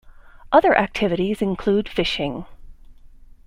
[0.51, 2.47] Other activities include fishing.